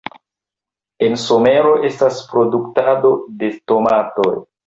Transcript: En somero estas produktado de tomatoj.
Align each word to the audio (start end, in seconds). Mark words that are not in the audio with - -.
En 1.07 1.17
somero 1.25 1.75
estas 1.89 2.23
produktado 2.33 3.11
de 3.43 3.53
tomatoj. 3.73 4.29